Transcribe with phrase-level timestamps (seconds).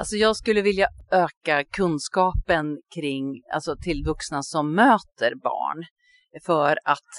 [0.00, 5.84] Alltså jag skulle vilja öka kunskapen kring, alltså till vuxna som möter barn
[6.46, 7.10] för att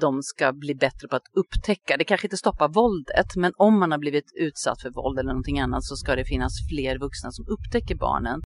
[0.00, 3.90] de ska bli bättre på att upptäcka, det kanske inte stoppar våldet, men om man
[3.90, 7.44] har blivit utsatt för våld eller någonting annat så ska det finnas fler vuxna som
[7.48, 8.42] upptäcker barnen.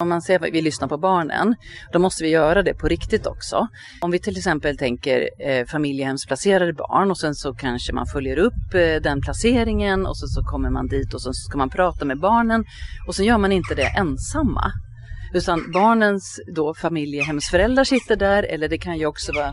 [0.00, 1.54] Om man säger att vi lyssnar på barnen,
[1.92, 3.68] då måste vi göra det på riktigt också.
[4.00, 8.74] Om vi till exempel tänker eh, familjehemsplacerade barn och sen så kanske man följer upp
[8.74, 12.20] eh, den placeringen och sen så kommer man dit och så ska man prata med
[12.20, 12.64] barnen
[13.06, 14.72] och så gör man inte det ensamma.
[15.34, 19.52] Utan barnens då familjehemsföräldrar sitter där eller det kan ju också vara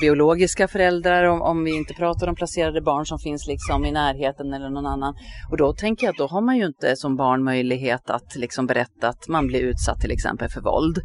[0.00, 4.52] biologiska föräldrar om, om vi inte pratar om placerade barn som finns liksom i närheten
[4.52, 5.14] eller någon annan.
[5.50, 8.66] Och då tänker jag att då har man ju inte som barn möjlighet att liksom
[8.66, 10.98] berätta att man blir utsatt till exempel för våld.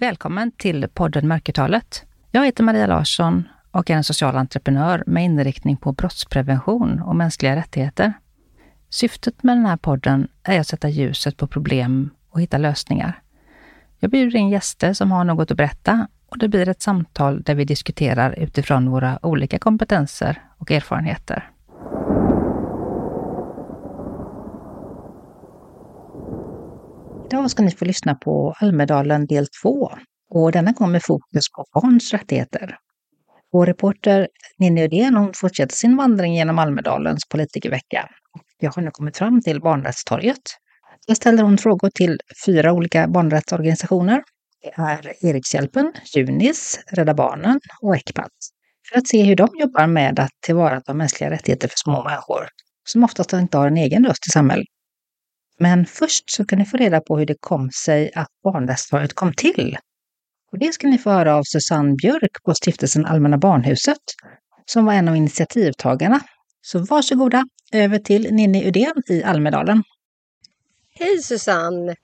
[0.00, 2.04] Välkommen till podden Mörkertalet.
[2.30, 7.56] Jag heter Maria Larsson och är en social entreprenör med inriktning på brottsprevention och mänskliga
[7.56, 8.12] rättigheter.
[8.90, 13.22] Syftet med den här podden är att sätta ljuset på problem och hitta lösningar.
[13.98, 17.54] Jag bjuder in gäster som har något att berätta och det blir ett samtal där
[17.54, 21.50] vi diskuterar utifrån våra olika kompetenser och erfarenheter.
[27.26, 29.90] Idag ska ni få lyssna på Almedalen del 2
[30.30, 32.76] och denna gång med fokus på barns rättigheter.
[33.52, 38.08] Vår reporter Ninni Ödén fortsätter sin vandring genom Almedalens politikervecka
[38.60, 40.40] jag har nu kommit fram till Barnrättstorget.
[41.06, 44.22] Där ställer hon frågor till fyra olika barnrättsorganisationer.
[44.62, 48.32] Det är Erikshjälpen, Junis, Rädda Barnen och Ecpat.
[48.88, 52.48] För att se hur de jobbar med att tillvarata mänskliga rättigheter för små människor,
[52.88, 54.66] som oftast inte har en egen röst i samhället.
[55.58, 59.32] Men först så kan ni få reda på hur det kom sig att Barnrättstorget kom
[59.32, 59.78] till.
[60.52, 63.96] Och det ska ni få höra av Susanne Björk på stiftelsen Allmänna Barnhuset,
[64.66, 66.20] som var en av initiativtagarna
[66.62, 69.82] så varsågoda över till Ninni Udén i Almedalen.
[70.94, 71.96] Hej Susanne!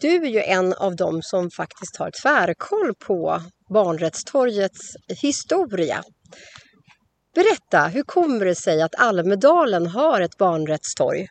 [0.00, 6.02] Du är ju en av dem som faktiskt har tvärkoll på Barnrättstorgets historia.
[7.34, 11.28] Berätta, hur kommer det sig att Almedalen har ett barnrättstorg?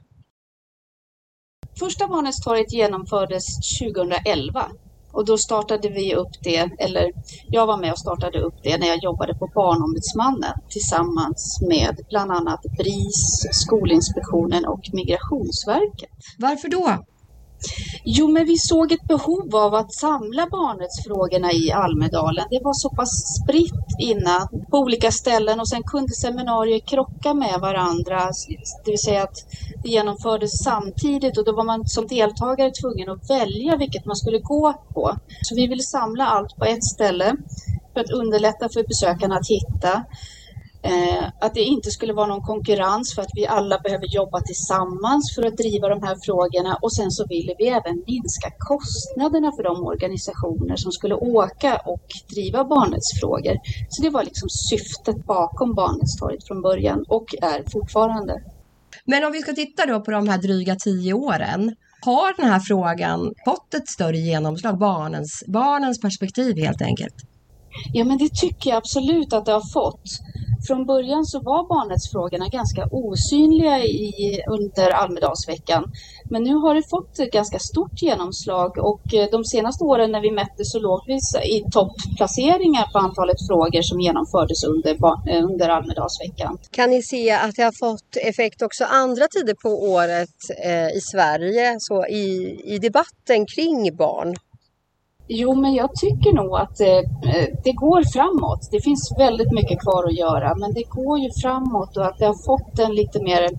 [1.79, 3.45] Första Barnrättstorget genomfördes
[3.79, 4.71] 2011
[5.13, 7.11] och då startade vi upp det, eller
[7.49, 12.31] jag var med och startade upp det när jag jobbade på Barnombudsmannen tillsammans med bland
[12.31, 16.09] annat BRIS, Skolinspektionen och Migrationsverket.
[16.37, 16.97] Varför då?
[18.05, 22.45] Jo, men vi såg ett behov av att samla barnrättsfrågorna i Almedalen.
[22.49, 27.59] Det var så pass spritt innan på olika ställen och sen kunde seminarier krocka med
[27.61, 28.31] varandra.
[28.85, 29.35] Det vill säga att
[29.83, 34.39] det genomfördes samtidigt och då var man som deltagare tvungen att välja vilket man skulle
[34.39, 35.17] gå på.
[35.41, 37.35] Så vi ville samla allt på ett ställe
[37.93, 40.03] för att underlätta för besökarna att hitta.
[40.83, 45.23] Eh, att det inte skulle vara någon konkurrens för att vi alla behöver jobba tillsammans
[45.35, 49.63] för att driva de här frågorna och sen så ville vi även minska kostnaderna för
[49.63, 52.05] de organisationer som skulle åka och
[52.35, 53.55] driva barnrättsfrågor.
[53.89, 58.33] Så det var liksom syftet bakom Barnrättstorget från början och är fortfarande.
[59.05, 61.75] Men om vi ska titta då på de här dryga tio åren.
[62.05, 67.13] Har den här frågan fått ett större genomslag, barnens, barnens perspektiv helt enkelt?
[67.93, 70.03] Ja, men det tycker jag absolut att det har fått.
[70.67, 75.91] Från början så var barnrättsfrågorna ganska osynliga i, under Almedalsveckan.
[76.29, 80.21] Men nu har det fått ett ganska stort genomslag och eh, de senaste åren när
[80.21, 81.13] vi mätte så låg vi
[81.55, 84.91] i toppplaceringar på antalet frågor som genomfördes under,
[85.29, 86.57] eh, under Almedalsveckan.
[86.71, 91.01] Kan ni se att det har fått effekt också andra tider på året eh, i
[91.01, 92.25] Sverige, så i,
[92.65, 94.35] i debatten kring barn?
[95.33, 96.97] Jo, men jag tycker nog att eh,
[97.33, 98.67] eh, det går framåt.
[98.71, 102.25] Det finns väldigt mycket kvar att göra, men det går ju framåt och att det
[102.25, 103.49] har fått en lite mer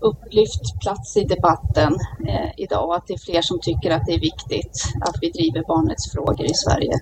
[0.00, 1.92] upplyft plats i debatten
[2.28, 4.76] eh, idag och att det är fler som tycker att det är viktigt
[5.06, 6.92] att vi driver barnrättsfrågor i Sverige.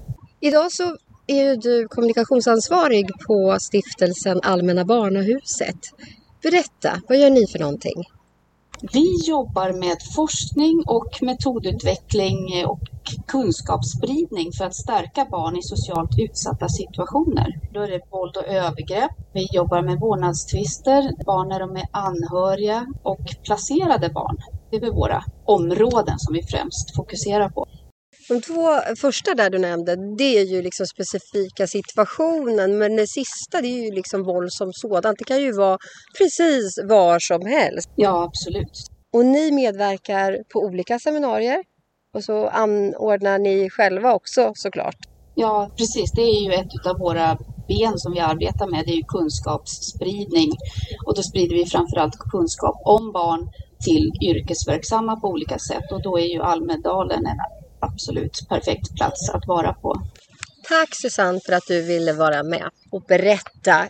[0.40, 0.96] Idag så
[1.26, 5.80] är ju du kommunikationsansvarig på stiftelsen Allmänna Barnahuset.
[6.42, 8.04] Berätta, vad gör ni för någonting?
[8.90, 12.80] Vi jobbar med forskning och metodutveckling och
[13.32, 17.46] kunskapsspridning för att stärka barn i socialt utsatta situationer.
[17.74, 19.10] Då är det våld och övergrepp.
[19.32, 24.36] Vi jobbar med vårdnadstvister, barn när de är anhöriga och placerade barn.
[24.70, 27.66] Det är våra områden som vi främst fokuserar på.
[28.28, 28.68] De två
[29.00, 32.78] första där du nämnde, det är ju liksom specifika situationen.
[32.78, 35.18] Men det sista, det är ju liksom våld som sådant.
[35.18, 35.78] Det kan ju vara
[36.18, 37.88] precis var som helst.
[37.94, 38.76] Ja, absolut.
[39.12, 41.62] Och ni medverkar på olika seminarier.
[42.14, 44.96] Och så anordnar ni själva också såklart.
[45.34, 46.12] Ja, precis.
[46.12, 47.36] Det är ju ett av våra
[47.68, 50.50] ben som vi arbetar med, det är ju kunskapsspridning.
[51.06, 53.48] Och då sprider vi framförallt kunskap om barn
[53.86, 57.40] till yrkesverksamma på olika sätt och då är ju Almedalen en
[57.82, 60.02] absolut perfekt plats att vara på.
[60.68, 63.88] Tack Susanne för att du ville vara med och berätta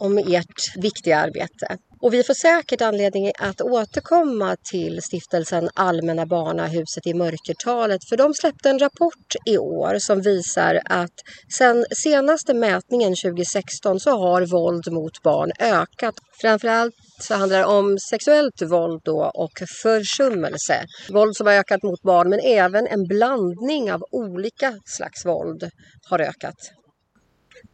[0.00, 1.78] om ert viktiga arbete.
[2.04, 8.34] Och vi får säkert anledning att återkomma till stiftelsen Allmänna Barnahuset i Mörkertalet för de
[8.34, 11.14] släppte en rapport i år som visar att
[11.58, 16.14] sedan senaste mätningen 2016 så har våld mot barn ökat.
[16.40, 19.52] Framförallt så handlar det om sexuellt våld då och
[19.82, 20.84] försummelse.
[21.12, 25.70] Våld som har ökat mot barn men även en blandning av olika slags våld
[26.10, 26.56] har ökat.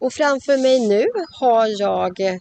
[0.00, 1.06] Och framför mig nu
[1.40, 2.34] har jag eh,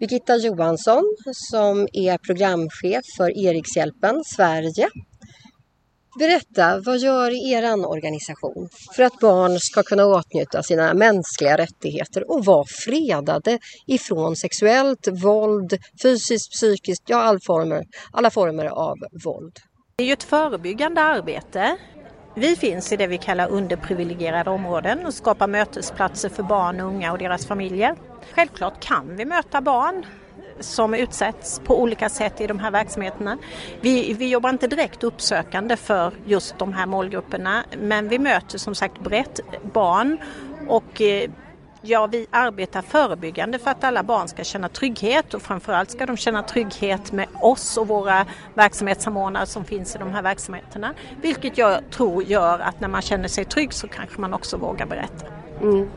[0.00, 1.04] Birgitta Johansson
[1.50, 4.88] som är programchef för Erikshjälpen Sverige.
[6.18, 12.44] Berätta, vad gör er organisation för att barn ska kunna åtnjuta sina mänskliga rättigheter och
[12.44, 19.52] vara fredade ifrån sexuellt våld, fysiskt, psykiskt, ja all former, alla former av våld?
[19.96, 21.76] Det är ju ett förebyggande arbete.
[22.38, 27.18] Vi finns i det vi kallar underprivilegierade områden och skapar mötesplatser för barn, unga och
[27.18, 27.96] deras familjer.
[28.34, 30.06] Självklart kan vi möta barn
[30.60, 33.38] som utsätts på olika sätt i de här verksamheterna.
[33.80, 38.74] Vi, vi jobbar inte direkt uppsökande för just de här målgrupperna men vi möter som
[38.74, 39.40] sagt brett
[39.72, 40.18] barn
[40.68, 41.30] och eh,
[41.88, 46.16] Ja, vi arbetar förebyggande för att alla barn ska känna trygghet och framförallt ska de
[46.16, 50.94] känna trygghet med oss och våra verksamhetssamordnare som finns i de här verksamheterna.
[51.22, 54.86] Vilket jag tror gör att när man känner sig trygg så kanske man också vågar
[54.86, 55.26] berätta.
[55.62, 55.90] Mm.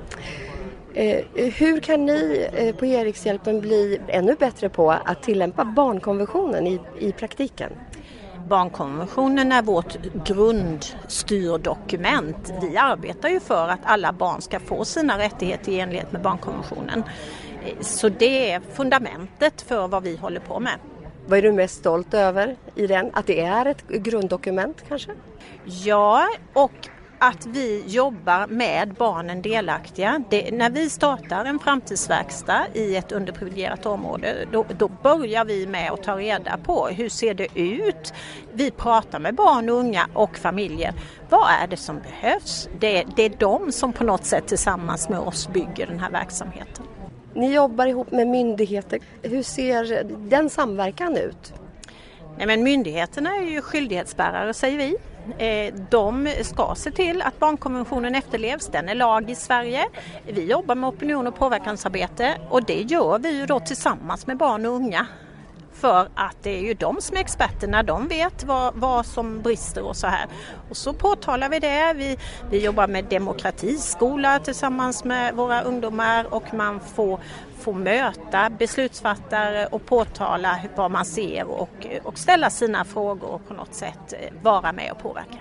[0.94, 6.80] Eh, hur kan ni eh, på Erikshjälpen bli ännu bättre på att tillämpa barnkonventionen i,
[7.00, 7.72] i praktiken?
[8.50, 12.54] Barnkonventionen är vårt grundstyrdokument.
[12.62, 17.04] Vi arbetar ju för att alla barn ska få sina rättigheter i enlighet med barnkonventionen.
[17.82, 20.74] Så det är fundamentet för vad vi håller på med.
[21.28, 23.12] Vad är du mest stolt över i den?
[23.14, 25.12] Att det är ett grunddokument kanske?
[25.66, 30.24] Ja, och att vi jobbar med barnen delaktiga.
[30.30, 35.92] Det, när vi startar en framtidsverkstad i ett underprivilegierat område då, då, börjar vi med
[35.92, 38.14] att ta reda på hur ser det ut?
[38.54, 40.94] Vi pratar med barn och unga och familjer.
[41.30, 42.70] Vad är det som behövs?
[42.80, 46.86] Det, det är de som på något sätt tillsammans med oss bygger den här verksamheten.
[47.34, 49.00] Ni jobbar ihop med myndigheter.
[49.22, 51.54] Hur ser den samverkan ut?
[52.38, 54.98] Nej, men myndigheterna är ju skyldighetsbärare säger vi.
[55.38, 58.68] Eh, de ska se till att barnkonventionen efterlevs.
[58.68, 59.86] Den är lag i Sverige.
[60.28, 64.66] Vi jobbar med opinion och påverkansarbete och det gör vi ju då tillsammans med barn
[64.66, 65.08] och unga.
[65.74, 69.84] För att det är ju de som är experterna, de vet vad, vad som brister
[69.84, 70.28] och så här.
[70.70, 71.94] Och så påtalar vi det.
[71.96, 72.18] Vi,
[72.50, 77.20] vi jobbar med demokratiskola tillsammans med våra ungdomar och man får,
[77.60, 83.54] får möta beslutsfattare och påtala vad man ser och, och ställa sina frågor och på
[83.54, 85.38] något sätt eh, vara med och påverka.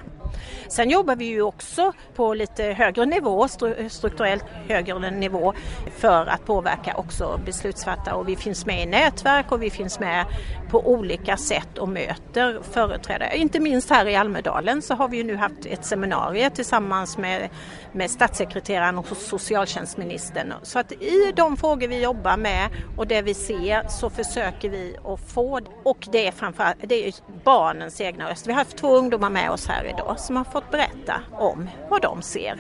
[0.69, 3.49] Sen jobbar vi ju också på lite högre nivå,
[3.89, 5.53] strukturellt högre nivå
[5.97, 10.25] för att påverka också beslutsfattare och vi finns med i nätverk och vi finns med
[10.71, 13.37] på olika sätt och möter företrädare.
[13.37, 17.49] Inte minst här i Almedalen så har vi ju nu haft ett seminarium tillsammans med,
[17.93, 20.55] med statssekreteraren och socialtjänstministern.
[20.63, 24.97] Så att i de frågor vi jobbar med och det vi ser så försöker vi
[25.05, 27.15] att få och det är framförallt det är
[27.45, 28.47] barnens egna röst.
[28.47, 32.03] Vi har haft två ungdomar med oss här idag som har fått berätta om vad
[32.03, 32.59] de ser.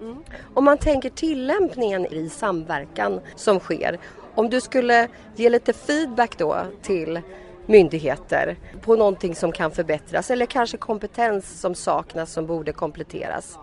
[0.00, 0.24] Mm.
[0.54, 3.98] Om man tänker tillämpningen i samverkan som sker,
[4.34, 7.20] om du skulle ge lite feedback då till
[7.66, 13.58] myndigheter på någonting som kan förbättras eller kanske kompetens som saknas som borde kompletteras?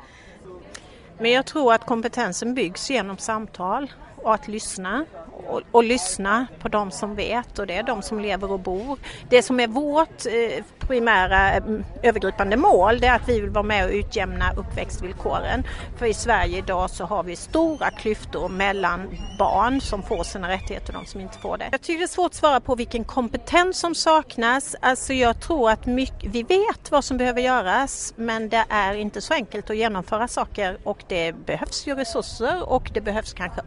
[1.19, 3.91] Men jag tror att kompetensen byggs genom samtal
[4.25, 5.05] och att lyssna
[5.47, 8.99] och, och, lyssna på de som vet och det är de som lever och bor.
[9.29, 11.63] Det som är vårt eh, primära eh,
[12.03, 15.63] övergripande mål det är att vi vill vara med och utjämna uppväxtvillkoren.
[15.97, 20.95] För i Sverige idag så har vi stora klyftor mellan barn som får sina rättigheter
[20.95, 21.69] och de som inte får det.
[21.71, 24.75] Jag tycker det är svårt att svara på vilken kompetens som saknas.
[24.79, 29.21] Alltså jag tror att mycket, vi vet vad som behöver göras men det är inte
[29.21, 33.61] så enkelt att genomföra saker och det behövs ju resurser och det behövs kanske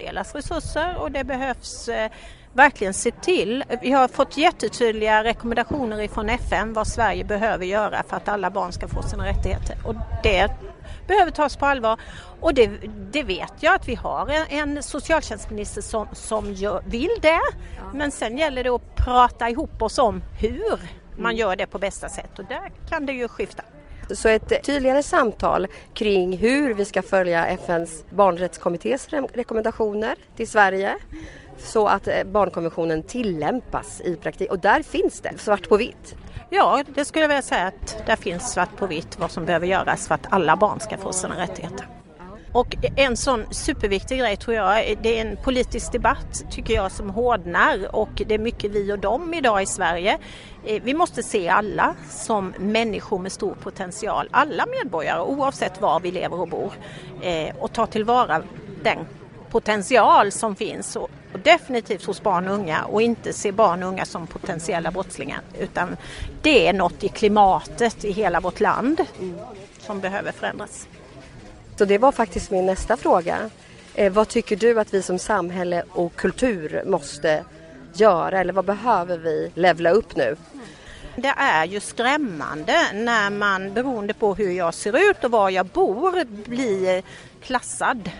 [0.00, 2.10] omfördelas resurser och det behövs eh,
[2.52, 3.64] verkligen se till.
[3.82, 8.72] Vi har fått jättetydliga rekommendationer ifrån FN vad Sverige behöver göra för att alla barn
[8.72, 10.50] ska få sina rättigheter och det
[11.06, 12.00] behöver tas på allvar.
[12.40, 12.70] Och det,
[13.12, 17.28] det vet jag att vi har en, en socialtjänstminister som, som gör, vill det.
[17.28, 17.82] Ja.
[17.94, 20.78] Men sen gäller det att prata ihop oss om hur
[21.16, 21.36] man mm.
[21.36, 23.62] gör det på bästa sätt och där kan det ju skifta.
[24.16, 30.96] Så ett tydligare samtal kring hur vi ska följa FNs barnrättskommittés rekommendationer till Sverige
[31.58, 34.52] så att eh, barnkonventionen tillämpas i praktiken.
[34.52, 36.14] Och där finns det svart på vitt.
[36.50, 39.66] Ja, det skulle jag vilja säga att där finns svart på vitt vad som behöver
[39.66, 41.99] göras för att alla barn ska få sina rättigheter.
[42.52, 47.10] Och en sån superviktig grej tror jag, det är en politisk debatt tycker jag som
[47.10, 47.96] hårdnar.
[47.96, 50.18] Och det är mycket vi och dem idag i Sverige.
[50.66, 56.10] Eh, vi måste se alla som människor med stor potential, alla medborgare oavsett var vi
[56.10, 56.72] lever och bor.
[57.22, 58.42] Eh, och ta tillvara
[58.82, 58.98] den
[59.50, 60.96] potential som finns.
[60.96, 61.10] Och
[61.42, 62.84] definitivt hos barn och unga.
[62.84, 65.40] Och inte se barn och unga som potentiella brottslingar.
[65.58, 65.96] Utan
[66.42, 69.00] det är något i klimatet i hela vårt land
[69.78, 70.88] som behöver förändras.
[71.80, 73.50] Så det var faktiskt min nästa fråga.
[73.94, 77.44] Eh, vad tycker du att vi som samhälle och kultur måste
[77.94, 80.36] göra eller vad behöver vi levla upp nu?
[81.16, 85.66] Det är ju skrämmande när man beroende på hur jag ser ut och var jag
[85.66, 87.02] bor blir
[87.42, 88.10] klassad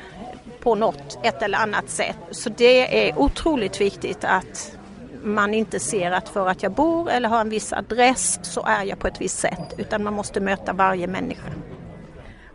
[0.60, 2.18] på något, ett eller annat sätt.
[2.30, 4.76] Så det är otroligt viktigt att
[5.22, 8.84] man inte ser att för att jag bor eller har en viss adress så är
[8.84, 11.48] jag på ett visst sätt utan man måste möta varje människa.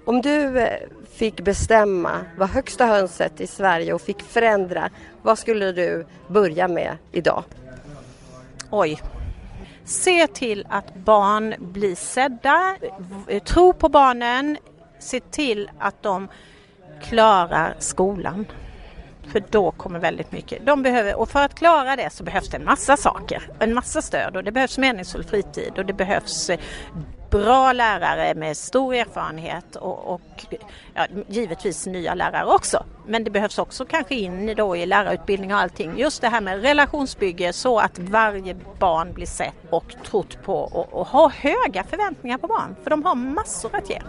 [0.05, 0.79] Om du eh,
[1.15, 4.89] fick bestämma, var högsta hönset i Sverige och fick förändra,
[5.21, 7.43] vad skulle du börja med idag?
[8.69, 9.01] Oj.
[9.85, 12.75] Se till att barn blir sedda,
[13.45, 14.57] tro på barnen,
[14.99, 16.27] se till att de
[17.01, 18.45] klarar skolan.
[19.31, 20.65] För då kommer väldigt mycket.
[20.65, 24.01] De behöver, och för att klara det så behövs det en massa saker, en massa
[24.01, 26.59] stöd och det behövs meningsfull fritid och det behövs eh,
[27.39, 30.45] bra lärare med stor erfarenhet och, och
[30.93, 32.85] ja, givetvis nya lärare också.
[33.07, 35.97] Men det behövs också kanske in då i lärarutbildning och allting.
[35.97, 40.93] Just det här med relationsbygge så att varje barn blir sett och trott på och,
[40.93, 42.75] och har höga förväntningar på barn.
[42.83, 44.01] För de har massor att ge.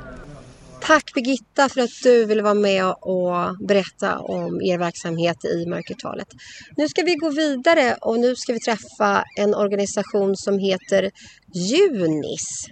[0.80, 6.28] Tack Birgitta för att du ville vara med och berätta om er verksamhet i mörkertalet.
[6.76, 11.11] Nu ska vi gå vidare och nu ska vi träffa en organisation som heter
[11.54, 12.66] Junis.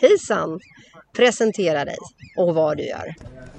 [0.00, 0.60] Hejsan!
[1.16, 1.96] Presentera dig
[2.36, 3.14] och vad du gör.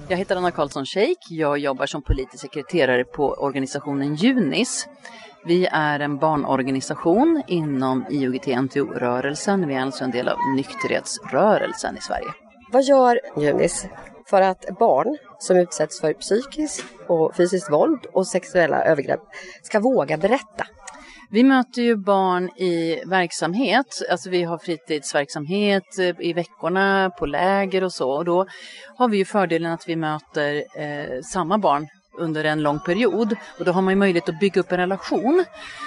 [0.08, 1.18] Jag heter Anna Karlsson Sheik.
[1.30, 4.88] Jag jobbar som politisk sekreterare på organisationen Junis.
[5.44, 9.68] Vi är en barnorganisation inom IOGT-NTO-rörelsen.
[9.68, 12.28] Vi är alltså en del av nykterhetsrörelsen i Sverige.
[12.72, 13.86] Vad gör Junis
[14.30, 19.20] för att barn som utsätts för psykiskt och fysiskt våld och sexuella övergrepp
[19.62, 20.66] ska våga berätta?
[21.30, 27.84] Vi möter ju barn i verksamhet, alltså vi har fritidsverksamhet eh, i veckorna, på läger
[27.84, 28.10] och så.
[28.10, 28.46] Och då
[28.96, 31.86] har vi ju fördelen att vi möter eh, samma barn
[32.18, 35.44] under en lång period och då har man ju möjlighet att bygga upp en relation.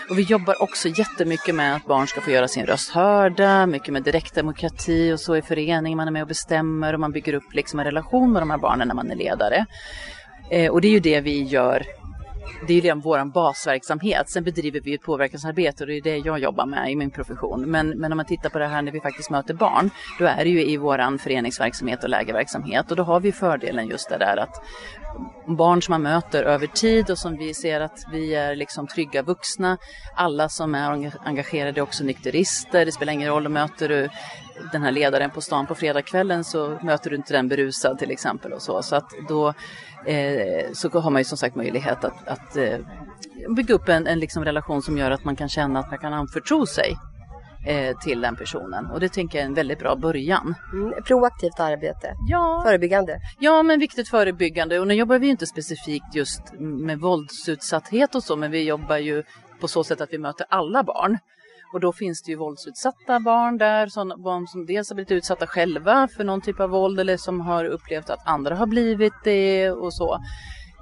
[0.10, 3.94] Och vi jobbar också jättemycket med att barn ska få göra sin röst hörda, mycket
[3.94, 7.54] med direktdemokrati och så i förening, man är med och bestämmer och man bygger upp
[7.54, 9.66] liksom en relation med de här barnen när man är ledare.
[10.52, 11.84] Eh, och det är ju det vi gör
[12.68, 14.30] det är ju redan vår basverksamhet.
[14.30, 17.62] Sen bedriver vi ett påverkansarbete och det är det jag jobbar med i min profession.
[17.62, 19.90] Men, men om man tittar på det här när vi faktiskt möter barn,
[20.20, 22.92] då är det ju i vår föreningsverksamhet och lägerverksamhet.
[22.92, 24.62] Och då har vi fördelen just det där att
[25.46, 29.22] barn som man möter över tid och som vi ser att vi är liksom trygga
[29.22, 29.78] vuxna.
[30.16, 32.86] Alla som är engagerade är också nykterister.
[32.86, 34.10] Det spelar ingen roll om möter du
[34.72, 38.54] den här ledaren på stan på fredagskvällen så möter du inte den berusad till exempel
[38.54, 38.82] och så.
[38.82, 39.54] Så att då
[40.74, 42.78] så har man ju som sagt möjlighet att, att eh,
[43.56, 46.14] bygga upp en, en liksom relation som gör att man kan känna att man kan
[46.14, 46.98] anförtro sig
[47.66, 48.86] eh, till den personen.
[48.86, 50.56] Och det tänker jag är en väldigt bra början.
[50.74, 52.62] Mm, proaktivt arbete, ja.
[52.66, 53.20] förebyggande.
[53.40, 54.80] Ja, men viktigt förebyggande.
[54.80, 59.24] Och nu jobbar vi inte specifikt just med våldsutsatthet och så, men vi jobbar ju
[59.60, 61.18] på så sätt att vi möter alla barn.
[61.74, 65.48] Och då finns det ju våldsutsatta barn där, sådana barn som dels har blivit utsatta
[65.48, 69.72] själva för någon typ av våld eller som har upplevt att andra har blivit det
[69.72, 70.20] och så.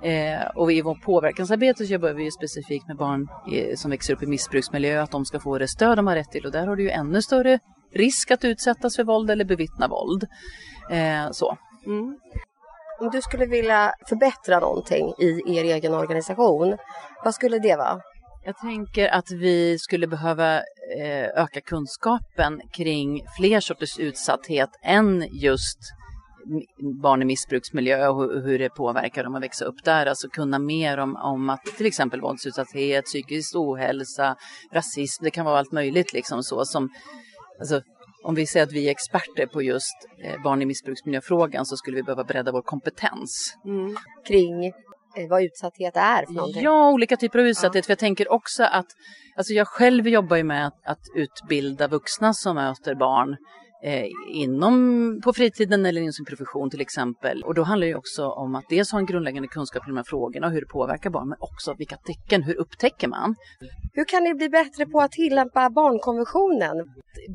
[0.03, 4.23] Eh, och i vårt påverkansarbete så jobbar vi specifikt med barn i, som växer upp
[4.23, 6.45] i missbruksmiljö, att de ska få det stöd de har rätt till.
[6.45, 7.59] Och där har du ju ännu större
[7.93, 10.27] risk att utsättas för våld eller bevittna våld.
[10.91, 11.57] Eh, så.
[11.85, 12.19] Mm.
[12.99, 16.77] Om du skulle vilja förbättra någonting i er egen organisation,
[17.23, 18.01] vad skulle det vara?
[18.45, 20.61] Jag tänker att vi skulle behöva eh,
[21.35, 25.79] öka kunskapen kring fler sorters utsatthet än just
[27.01, 30.05] barn i missbruksmiljö och hur det påverkar dem att växa upp där.
[30.05, 34.35] Alltså kunna mer om, om att till exempel våldsutsatthet, psykisk ohälsa,
[34.73, 36.89] rasism, det kan vara allt möjligt liksom så som
[37.59, 37.81] alltså,
[38.23, 41.95] om vi säger att vi är experter på just eh, barn i missbruksmiljöfrågan så skulle
[41.95, 43.57] vi behöva bredda vår kompetens.
[43.65, 43.95] Mm.
[44.27, 44.86] Kring Eh,
[45.29, 46.63] vad utsatthet är för någonting?
[46.63, 47.83] Ja, olika typer av utsatthet.
[47.83, 47.85] Ja.
[47.85, 48.85] För jag tänker också att,
[49.37, 53.37] alltså jag själv jobbar ju med att, att utbilda vuxna som möter barn
[53.83, 57.43] eh, inom på fritiden eller inom sin profession till exempel.
[57.43, 60.03] Och då handlar det också om att dels ha en grundläggande kunskap i de här
[60.03, 63.35] frågorna och hur det påverkar barn, men också vilka tecken, hur upptäcker man?
[63.93, 66.75] Hur kan ni bli bättre på att tillämpa barnkonventionen?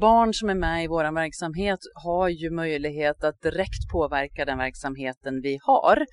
[0.00, 5.40] Barn som är med i vår verksamhet har ju möjlighet att direkt påverka den verksamheten
[5.42, 6.06] vi har.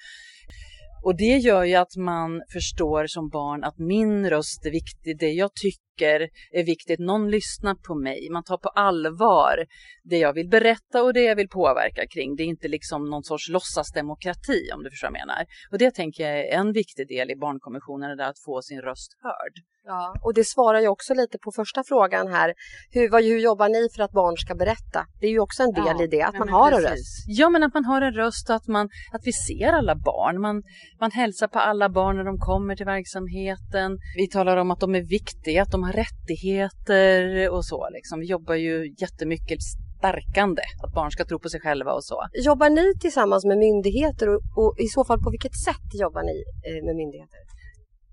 [1.04, 5.32] Och det gör ju att man förstår som barn att min röst är viktig, det
[5.32, 9.66] jag tycker är viktigt, någon lyssnar på mig, man tar på allvar
[10.04, 12.36] det jag vill berätta och det jag vill påverka kring.
[12.36, 15.46] Det är inte liksom någon sorts låtsasdemokrati om du förstår vad jag menar.
[15.72, 19.12] Och det tänker jag är en viktig del i barnkonventionen, det att få sin röst
[19.24, 19.54] hörd.
[19.86, 22.54] Ja, och det svarar ju också lite på första frågan här.
[22.92, 25.06] Hur, vad, hur jobbar ni för att barn ska berätta?
[25.20, 26.86] Det är ju också en del ja, i det, att man har precis.
[26.86, 27.26] en röst.
[27.28, 30.42] Ja, men att man har en röst och att, man, att vi ser alla barn.
[30.42, 30.64] Man,
[31.00, 34.00] man hälsar på alla barn när de kommer till verksamheten.
[34.16, 37.90] Vi talar om att de är viktiga, att de har rättigheter och så.
[37.92, 38.20] Liksom.
[38.20, 39.60] Vi jobbar ju jättemycket
[40.00, 42.28] stärkande, att barn ska tro på sig själva och så.
[42.34, 46.44] Jobbar ni tillsammans med myndigheter och, och i så fall på vilket sätt jobbar ni
[46.68, 47.40] eh, med myndigheter?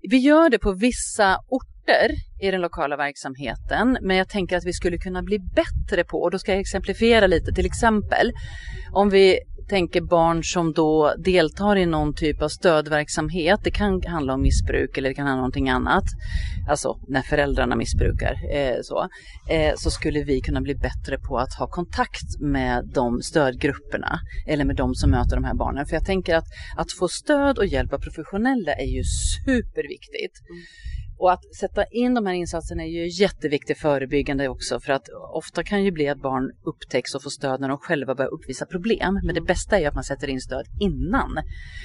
[0.01, 2.09] Vi gör det på vissa orter
[2.41, 6.31] i den lokala verksamheten, men jag tänker att vi skulle kunna bli bättre på, och
[6.31, 8.31] då ska jag exemplifiera lite, till exempel
[8.93, 9.39] om vi
[9.69, 13.59] tänker barn som då deltar i någon typ av stödverksamhet.
[13.63, 16.03] Det kan handla om missbruk eller det kan handla om någonting annat.
[16.69, 19.07] Alltså när föräldrarna missbrukar eh, så,
[19.49, 24.65] eh, så skulle vi kunna bli bättre på att ha kontakt med de stödgrupperna eller
[24.65, 25.85] med de som möter de här barnen.
[25.85, 26.47] För jag tänker att
[26.77, 30.35] att få stöd och hjälp av professionella är ju superviktigt.
[30.49, 30.61] Mm.
[31.19, 35.63] Och att sätta in de här insatserna är ju jätteviktigt förebyggande också för att ofta
[35.63, 39.19] kan ju bli att barn upptäcks och får stöd när de själva börjar uppvisa problem.
[39.23, 41.37] Men det bästa är ju att man sätter in stöd innan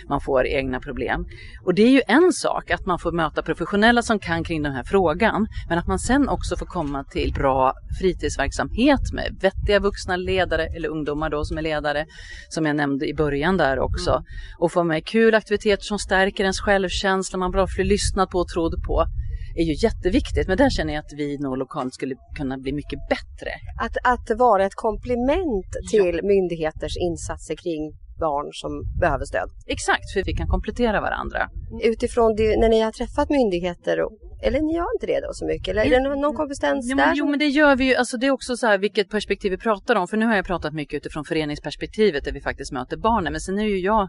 [0.09, 1.27] man får egna problem.
[1.65, 4.73] Och det är ju en sak att man får möta professionella som kan kring den
[4.73, 5.47] här frågan.
[5.69, 10.89] Men att man sen också får komma till bra fritidsverksamhet med vettiga vuxna ledare eller
[10.89, 12.07] ungdomar då som är ledare
[12.49, 14.11] som jag nämnde i början där också.
[14.11, 14.25] Mm.
[14.59, 18.83] Och få med kul aktiviteter som stärker ens självkänsla, man blir lyssnat på och trodd
[18.87, 19.07] på
[19.55, 20.49] är ju jätteviktigt.
[20.49, 23.51] Men där känner jag att vi nog lokalt skulle kunna bli mycket bättre.
[23.81, 26.29] Att, att vara ett komplement till ja.
[26.33, 27.83] myndigheters insatser kring
[28.27, 29.49] barn som behöver stöd.
[29.67, 31.43] Exakt, för vi kan komplettera varandra.
[31.83, 33.97] Utifrån det, när ni har träffat myndigheter
[34.42, 35.68] eller ni gör inte det då så mycket?
[35.68, 36.96] Eller är det någon kompetens där?
[36.96, 37.94] Men, jo, men det gör vi ju.
[37.94, 40.09] Alltså, det är också så här vilket perspektiv vi pratar om.
[40.09, 43.33] För nu har jag pratat mycket utifrån föreningsperspektivet där vi faktiskt möter barnen.
[43.33, 44.09] Men sen är ju jag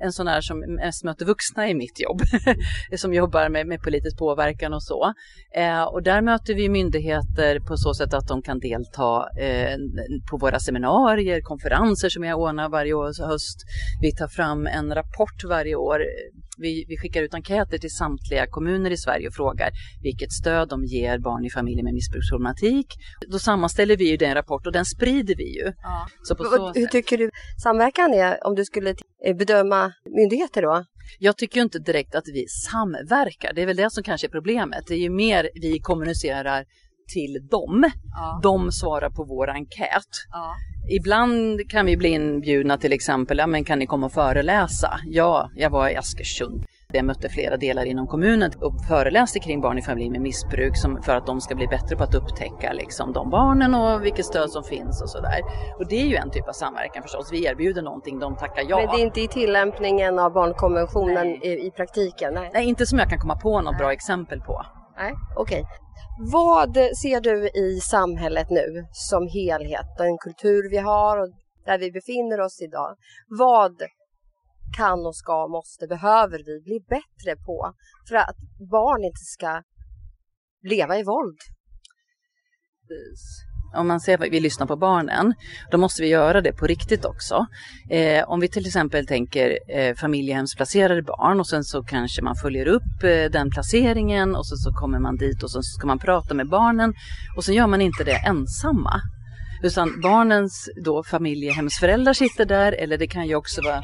[0.00, 2.20] en sån där som mest möter vuxna i mitt jobb.
[2.96, 5.12] som jobbar med, med politisk påverkan och så.
[5.54, 9.76] Eh, och där möter vi myndigheter på så sätt att de kan delta eh,
[10.30, 13.58] på våra seminarier, konferenser som jag ordnar varje år höst.
[14.00, 16.00] Vi tar fram en rapport varje år
[16.58, 19.70] vi, vi, skickar ut enkäter till samtliga kommuner i Sverige och frågar
[20.02, 22.86] vilket stöd de ger barn i familjer med missbruksproblematik.
[23.28, 25.72] Då sammanställer vi ju den rapport och den sprider vi ju.
[25.82, 26.08] Ja.
[26.22, 27.30] Så så Hur tycker du
[27.62, 30.84] samverkan är om du skulle eh, bedöma myndigheter då?
[31.18, 33.52] Jag tycker inte direkt att vi samverkar.
[33.54, 34.84] Det är väl det som kanske är problemet.
[34.88, 36.64] Det är ju mer vi kommunicerar
[37.12, 37.90] till dem.
[38.14, 38.40] Ja.
[38.42, 40.08] De svarar på vår enkät.
[40.30, 40.54] Ja.
[40.88, 45.00] Ibland kan vi bli inbjudna till exempel, ja men kan ni komma och föreläsa?
[45.06, 46.64] Ja, jag var i Askersund.
[46.92, 51.02] Jag mötte flera delar inom kommunen och föreläste kring barn i familj med missbruk som,
[51.02, 54.50] för att de ska bli bättre på att upptäcka liksom, de barnen och vilket stöd
[54.50, 55.40] som finns och sådär.
[55.78, 57.32] Och det är ju en typ av samverkan förstås.
[57.32, 58.76] Vi erbjuder någonting, de tackar ja.
[58.76, 62.34] Men det är inte i tillämpningen av barnkonventionen i, i, praktiken?
[62.34, 62.50] Nej.
[62.54, 64.66] Nej, inte som jag kan komma på något bra exempel på.
[64.96, 65.60] Nej, okej.
[65.60, 65.83] Okay.
[66.32, 71.28] Vad ser du i samhället nu som helhet, den kultur vi har och
[71.64, 72.96] där vi befinner oss idag?
[73.28, 73.82] Vad
[74.76, 77.74] kan och ska, måste, behöver vi bli bättre på
[78.08, 78.36] för att
[78.70, 79.62] barn inte ska
[80.62, 81.38] leva i våld?
[83.76, 85.34] Om man säger att vi lyssnar på barnen,
[85.70, 87.46] då måste vi göra det på riktigt också.
[87.90, 92.66] Eh, om vi till exempel tänker eh, familjehemsplacerade barn och sen så kanske man följer
[92.66, 96.34] upp eh, den placeringen och så, så kommer man dit och så ska man prata
[96.34, 96.94] med barnen
[97.36, 99.00] och sen gör man inte det ensamma.
[99.62, 103.82] Utan barnens då familjehemsföräldrar sitter där eller det kan ju också vara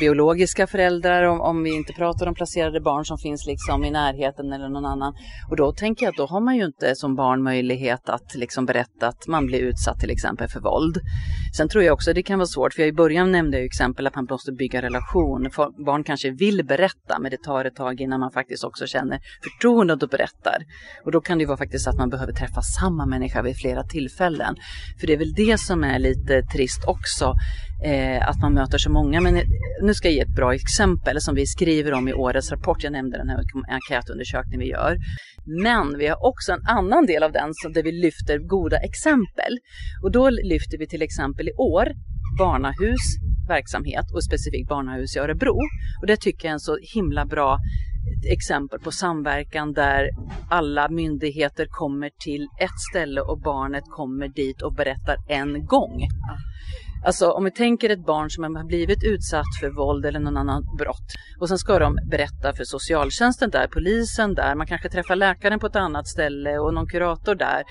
[0.00, 4.52] biologiska föräldrar om, om vi inte pratar om placerade barn som finns liksom i närheten
[4.52, 5.14] eller någon annan.
[5.50, 8.66] Och då tänker jag att då har man ju inte som barn möjlighet att liksom
[8.66, 11.00] berätta att man blir utsatt till exempel för våld.
[11.56, 14.06] Sen tror jag också det kan vara svårt, för jag i början nämnde jag exempel
[14.06, 15.50] att man måste bygga relation.
[15.86, 19.94] Barn kanske vill berätta men det tar ett tag innan man faktiskt också känner förtroende
[19.94, 20.58] och berättar.
[21.04, 23.82] Och då kan det ju vara faktiskt att man behöver träffa samma människa vid flera
[23.82, 24.56] tillfällen.
[25.00, 27.34] För det är väl det som är lite trist också
[27.84, 29.20] eh, att man möter så många.
[29.20, 29.42] Men eh,
[29.82, 32.82] nu ska jag ge ett bra exempel som vi skriver om i årets rapport.
[32.82, 34.96] Jag nämnde den här enkätundersökningen vi gör.
[35.64, 39.58] Men vi har också en annan del av den där vi lyfter goda exempel.
[40.02, 41.88] Och då lyfter vi till exempel i år
[42.38, 43.04] barnahus
[43.48, 45.56] verksamhet och specifikt barnahus i Örebro.
[46.00, 50.10] Och det tycker jag är en så himla bra eh, exempel på samverkan där
[50.50, 55.96] alla myndigheter kommer till ett ställe och barnet kommer dit och berättar en gång.
[57.04, 60.62] Alltså om vi tänker ett barn som har blivit utsatt för våld eller någon annan
[60.78, 61.08] brott
[61.40, 65.66] och sen ska de berätta för socialtjänsten där, polisen där, man kanske träffar läkaren på
[65.66, 67.62] ett annat ställe och någon kurator där.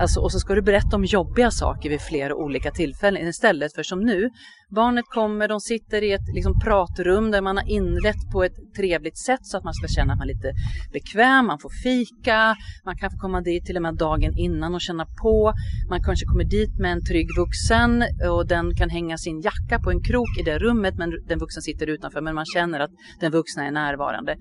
[0.00, 3.82] Alltså, och så ska du berätta om jobbiga saker vid flera olika tillfällen istället för
[3.82, 4.30] som nu.
[4.70, 9.18] Barnet kommer, de sitter i ett liksom, pratrum där man har inlett på ett trevligt
[9.18, 10.52] sätt så att man ska känna att man är lite
[10.92, 14.80] bekväm, man får fika, man kan få komma dit till och med dagen innan och
[14.80, 15.52] känna på.
[15.90, 19.90] Man kanske kommer dit med en trygg vuxen och den kan hänga sin jacka på
[19.90, 23.32] en krok i det rummet men den vuxna sitter utanför men man känner att den
[23.32, 24.36] vuxna är närvarande.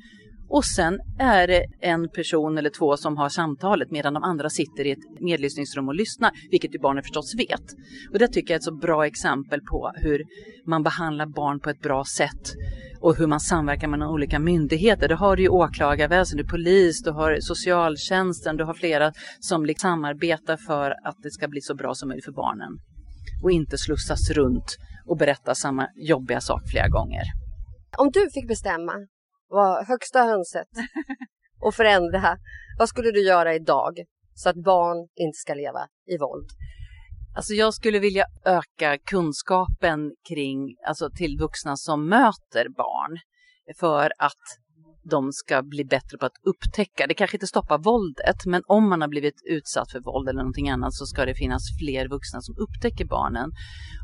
[0.55, 4.87] Och sen är det en person eller två som har samtalet medan de andra sitter
[4.87, 7.65] i ett medlyssningsrum och lyssnar, vilket ju barnen förstås vet.
[8.11, 10.23] Och det tycker jag är ett så bra exempel på hur
[10.67, 12.53] man behandlar barn på ett bra sätt
[13.01, 15.07] och hur man samverkar med olika myndigheter.
[15.07, 20.57] Det har du ju åklagarväsendet, polis, du har socialtjänsten, du har flera som liksom samarbetar
[20.57, 22.71] för att det ska bli så bra som möjligt för barnen
[23.43, 27.23] och inte slussas runt och berätta samma jobbiga sak flera gånger.
[27.97, 28.93] Om du fick bestämma,
[29.53, 30.67] var högsta hönset
[31.61, 32.37] och förändra,
[32.79, 33.93] vad skulle du göra idag
[34.33, 36.49] så att barn inte ska leva i våld?
[37.35, 43.17] Alltså jag skulle vilja öka kunskapen kring, alltså till vuxna som möter barn
[43.79, 44.43] för att
[45.09, 49.01] de ska bli bättre på att upptäcka, det kanske inte stoppar våldet, men om man
[49.01, 52.55] har blivit utsatt för våld eller någonting annat så ska det finnas fler vuxna som
[52.57, 53.49] upptäcker barnen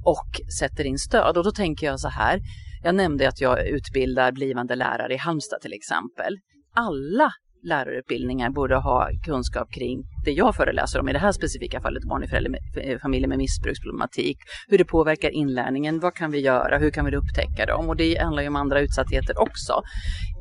[0.05, 1.37] och sätter in stöd.
[1.37, 2.39] Och då tänker jag så här,
[2.83, 6.37] jag nämnde att jag utbildar blivande lärare i Halmstad till exempel.
[6.75, 7.31] Alla
[7.63, 12.23] lärarutbildningar borde ha kunskap kring det jag föreläser om, i det här specifika fallet barn
[12.23, 14.37] i eh, familjer med missbruksproblematik,
[14.67, 17.89] hur det påverkar inlärningen, vad kan vi göra, hur kan vi upptäcka dem?
[17.89, 19.81] Och det handlar ju om andra utsattheter också.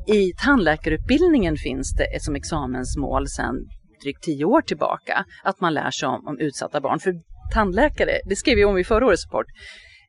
[0.07, 3.55] I tandläkarutbildningen finns det som examensmål sedan
[4.03, 6.99] drygt tio år tillbaka att man lär sig om, om utsatta barn.
[6.99, 7.13] För
[7.53, 9.45] tandläkare, det skrev vi om i förra årets rapport,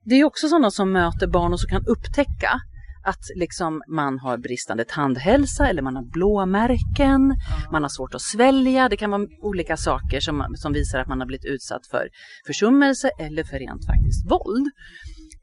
[0.04, 2.60] det är också sådana som möter barn och som kan upptäcka
[3.04, 7.36] att liksom man har bristande tandhälsa eller man har blåmärken, mm.
[7.72, 8.88] man har svårt att svälja.
[8.88, 12.08] Det kan vara olika saker som, som visar att man har blivit utsatt för
[12.46, 14.66] försummelse eller för rent faktiskt våld.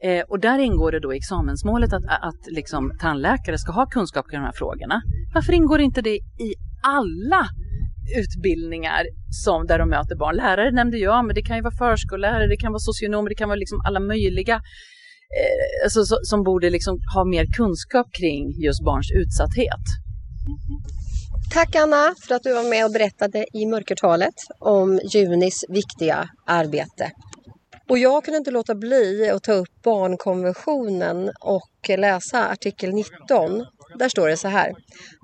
[0.04, 4.26] Eh, och där ingår det då i examensmålet att, att liksom tandläkare ska ha kunskap
[4.30, 5.02] kring de här frågorna.
[5.34, 7.48] Varför ingår inte det i alla
[8.22, 9.04] utbildningar
[9.44, 10.36] som, där de möter barn?
[10.36, 13.50] Lärare nämnde jag, men det kan ju vara förskollärare, det kan vara socionomer, det kan
[13.50, 18.84] vara liksom alla möjliga eh, alltså, så, som borde liksom ha mer kunskap kring just
[18.84, 19.86] barns utsatthet.
[21.54, 27.12] Tack Anna för att du var med och berättade i Mörkertalet om Junis viktiga arbete.
[27.90, 33.66] Och jag kunde inte låta bli att ta upp barnkonventionen och läsa artikel 19.
[34.00, 34.74] Där står det så här.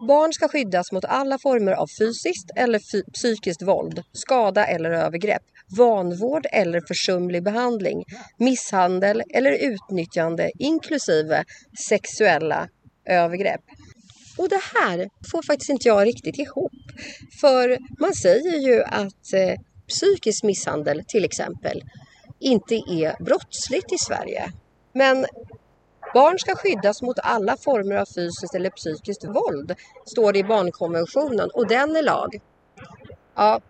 [0.08, 2.80] Barn ska skyddas mot alla former av fysiskt eller
[3.14, 5.44] psykiskt våld, skada eller övergrepp,
[5.78, 8.04] vanvård eller försumlig behandling,
[8.38, 11.44] misshandel eller utnyttjande inklusive
[11.90, 12.68] sexuella
[13.06, 13.62] övergrepp.
[14.38, 16.72] Och det här får faktiskt inte jag riktigt ihop.
[17.42, 21.84] För man säger ju att eh, psykisk misshandel till exempel
[22.40, 24.52] inte är brottsligt i Sverige.
[24.94, 25.26] Men
[26.14, 31.50] barn ska skyddas mot alla former av fysiskt eller psykiskt våld, står det i barnkonventionen
[31.54, 32.40] och den är lag.
[33.36, 33.62] Ja.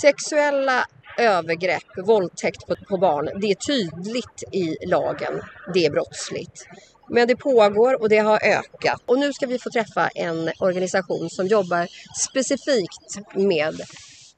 [0.00, 0.86] Sexuella
[1.18, 5.40] övergrepp, våldtäkt på, på barn, det är tydligt i lagen.
[5.74, 6.66] Det är brottsligt.
[7.08, 9.02] Men det pågår och det har ökat.
[9.06, 11.86] Och nu ska vi få träffa en organisation som jobbar
[12.30, 13.80] specifikt med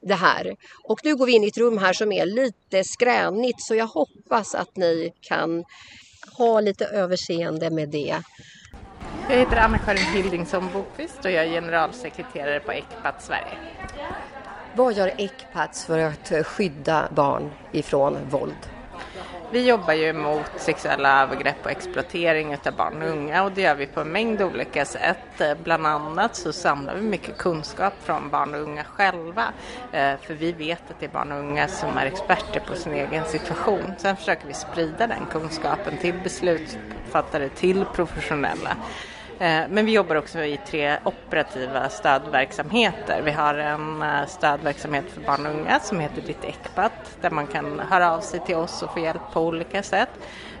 [0.01, 0.55] det här.
[0.83, 3.87] Och nu går vi in i ett rum här som är lite skränigt så jag
[3.87, 5.63] hoppas att ni kan
[6.37, 8.15] ha lite överseende med det.
[9.29, 13.57] Jag heter Anna-Karin Hildingsson Bokvist och jag är generalsekreterare på ECPAT Sverige.
[14.75, 18.78] Vad gör ECPAT för att skydda barn ifrån våld?
[19.51, 23.75] Vi jobbar ju mot sexuella övergrepp och exploatering av barn och unga och det gör
[23.75, 25.57] vi på en mängd olika sätt.
[25.63, 29.45] Bland annat så samlar vi mycket kunskap från barn och unga själva
[29.91, 32.93] eh, för vi vet att det är barn och unga som är experter på sin
[32.93, 33.93] egen situation.
[33.97, 38.77] Sen försöker vi sprida den kunskapen till beslutsfattare, till professionella.
[39.39, 43.21] Eh, men vi jobbar också i tre operativa stödverksamheter.
[43.21, 47.47] Vi har en eh, stödverksamhet för barn och unga som heter Ditt Ecpat där man
[47.47, 50.09] kan höra av sig till oss och få hjälp på olika sätt.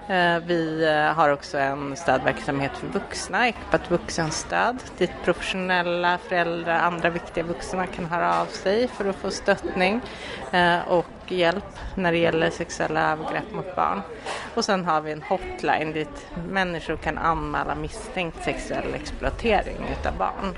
[0.09, 7.09] Eh, vi eh, har också en stödverksamhet för vuxna, Ecpat vuxenstöd, dit professionella föräldrar, andra
[7.09, 10.01] viktiga vuxna kan höra av sig för att få stöttning
[10.51, 14.01] eh, och hjälp när det gäller sexuella övergrepp mot barn.
[14.55, 20.57] Och sen har vi en hotline dit människor kan anmäla misstänkt sexuell exploatering utav barn.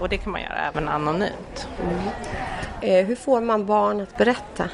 [0.00, 1.68] Och det kan man göra även anonymt.
[2.82, 3.06] Mm.
[3.06, 4.64] Hur får man barn att berätta?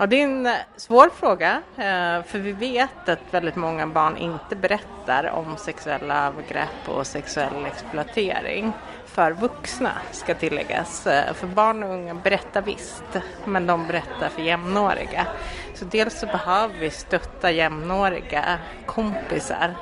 [0.00, 4.16] Ja, det är en eh, svår fråga, eh, för vi vet att väldigt många barn
[4.16, 8.72] inte berättar om sexuella övergrepp och sexuell exploatering
[9.06, 11.06] för vuxna ska tilläggas.
[11.06, 13.04] Eh, för barn och unga berättar visst,
[13.44, 15.26] men de berättar för jämnåriga.
[15.74, 19.74] Så dels så behöver vi stötta jämnåriga kompisar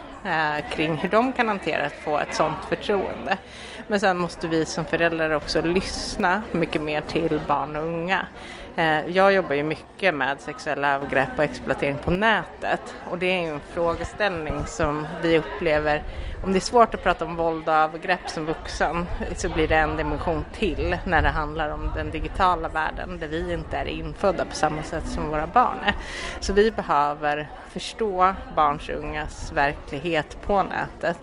[0.70, 3.38] kring hur de kan hantera att få ett sådant förtroende.
[3.86, 8.26] Men sen måste vi som föräldrar också lyssna mycket mer till barn och unga.
[8.78, 13.52] Eh, jag jobbar ju mycket med sexuella övergrepp och exploatering på nätet och det är
[13.52, 16.02] en frågeställning som vi upplever
[16.44, 19.76] om det är svårt att prata om våld och övergrepp som vuxen så blir det
[19.76, 24.44] en dimension till när det handlar om den digitala världen där vi inte är infödda
[24.44, 25.94] på samma sätt som våra barn är.
[26.40, 31.18] Så vi behöver förstå barns och ungas verklighet på nätet.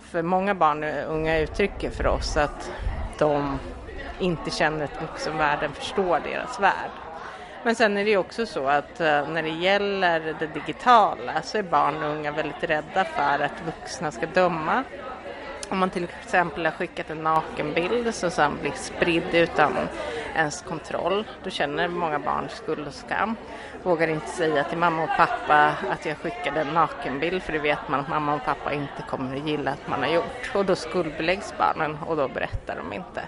[0.00, 2.70] För många barn och unga uttrycker för oss att
[3.18, 3.58] de
[4.18, 6.90] inte känner att liksom vuxenvärlden förstår deras värld.
[7.62, 11.62] Men sen är det också så att eh, när det gäller det digitala så är
[11.62, 14.84] barn och unga väldigt rädda för att vuxna ska döma.
[15.68, 19.72] Om man till exempel har skickat en nakenbild som sen blir spridd utan
[20.34, 23.36] ens kontroll, då känner många barn skuld och skam.
[23.82, 27.88] Vågar inte säga till mamma och pappa att jag skickade en nakenbild för det vet
[27.88, 30.50] man att mamma och pappa inte kommer att gilla att man har gjort.
[30.54, 33.22] Och då skuldbeläggs barnen och då berättar de inte.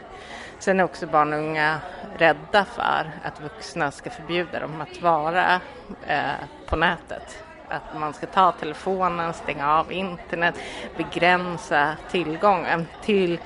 [0.58, 1.80] Sen är också barn och unga
[2.18, 5.60] rädda för att vuxna ska förbjuda dem att vara
[6.06, 6.30] eh,
[6.66, 7.44] på nätet.
[7.68, 10.54] Att man ska ta telefonen, stänga av internet,
[10.96, 13.40] begränsa tillgången till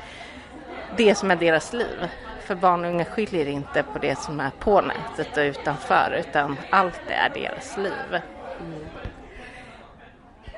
[0.97, 2.09] det som är deras liv.
[2.41, 6.57] För barn och unga skiljer inte på det som är på nätet och utanför utan
[6.71, 8.21] allt är deras liv.
[8.61, 8.87] Mm.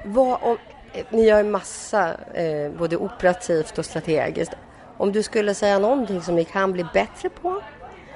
[0.05, 0.59] Vad om,
[0.93, 4.55] eh, ni gör massa, eh, både operativt och strategiskt.
[4.97, 7.63] Om du skulle säga någonting som ni kan bli bättre på,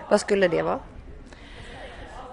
[0.09, 0.81] vad skulle det vara?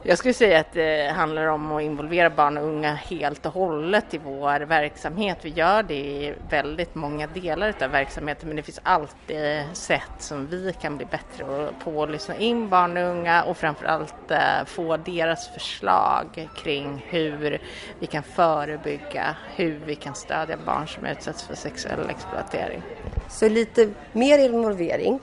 [0.07, 4.13] Jag skulle säga att det handlar om att involvera barn och unga helt och hållet
[4.13, 5.37] i vår verksamhet.
[5.41, 10.47] Vi gör det i väldigt många delar av verksamheten men det finns alltid sätt som
[10.47, 14.97] vi kan bli bättre på att lyssna in barn och unga och framförallt eh, få
[14.97, 17.61] deras förslag kring hur
[17.99, 22.81] vi kan förebygga, hur vi kan stödja barn som utsätts för sexuell exploatering.
[23.29, 25.19] Så lite mer involvering.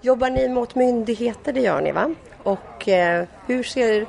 [0.00, 1.52] Jobbar ni mot myndigheter?
[1.52, 2.14] Det gör ni va?
[2.42, 4.06] Och eh, hur ser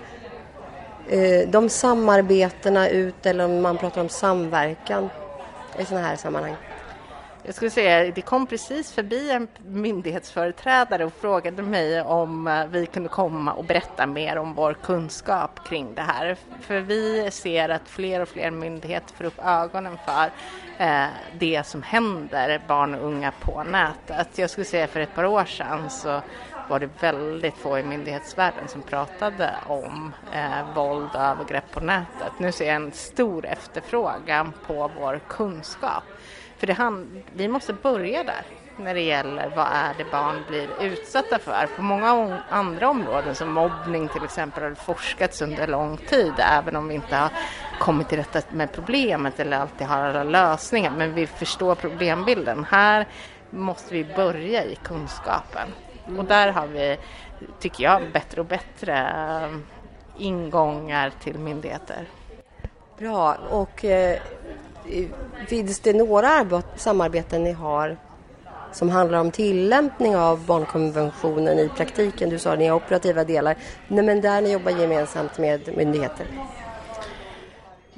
[1.09, 5.09] eh, de samarbetena ut eller om man pratar om samverkan
[5.79, 6.55] i sådana här sammanhang?
[7.43, 12.85] Jag skulle säga, det kom precis förbi en myndighetsföreträdare och frågade mig om eh, vi
[12.85, 16.37] kunde komma och berätta mer om vår kunskap kring det här.
[16.61, 20.31] För vi ser att fler och fler myndigheter får upp ögonen för
[20.85, 21.07] eh,
[21.39, 24.37] det som händer barn och unga på nätet.
[24.37, 26.21] Jag skulle säga för ett par år sedan så
[26.69, 32.31] var det väldigt få i myndighetsvärlden som pratade om eh, våld och övergrepp på nätet.
[32.37, 36.03] Nu ser jag en stor efterfrågan på vår kunskap.
[36.61, 38.45] För det hand, vi måste börja där
[38.77, 41.67] när det gäller vad är det barn blir utsatta för.
[41.75, 46.75] På många andra områden som mobbning till exempel har det forskats under lång tid även
[46.75, 47.29] om vi inte har
[47.79, 52.65] kommit till rätta med problemet eller alltid har alla lösningar men vi förstår problembilden.
[52.69, 53.07] Här
[53.49, 55.67] måste vi börja i kunskapen
[56.17, 56.97] och där har vi,
[57.59, 59.57] tycker jag, bättre och bättre eh,
[60.17, 62.07] ingångar till myndigheter.
[62.97, 64.19] Bra, och eh,
[65.47, 67.97] finns det några samarbeten ni har
[68.71, 72.29] som handlar om tillämpning av barnkonventionen i praktiken?
[72.29, 76.25] Du sa att ni har operativa delar, Nej, men där ni jobbar gemensamt med myndigheter?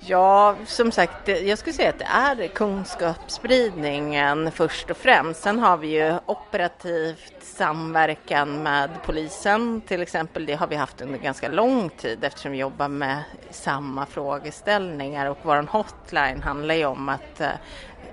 [0.06, 5.42] Ja, som sagt, jag skulle säga att det är kunskapsspridningen först och främst.
[5.42, 10.46] Sen har vi ju operativt samverkan med polisen till exempel.
[10.46, 15.38] Det har vi haft under ganska lång tid eftersom vi jobbar med samma frågeställningar och
[15.42, 17.50] vår hotline handlar ju om att eh,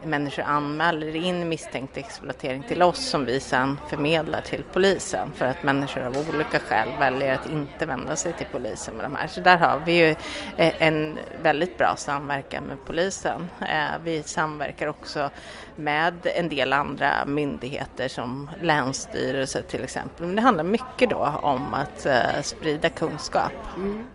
[0.05, 5.63] människor anmäler in misstänkt exploatering till oss som vi sedan förmedlar till polisen för att
[5.63, 9.27] människor av olika skäl väljer att inte vända sig till polisen med de här.
[9.27, 10.11] Så där har vi ju
[10.57, 13.49] eh, en väldigt bra samverkan med polisen.
[13.61, 15.31] Eh, vi samverkar också
[15.77, 20.27] med en del andra myndigheter som Länsstyrelsen till exempel.
[20.27, 23.53] Men det handlar mycket då om att eh, sprida kunskap.
[23.77, 24.07] Mm.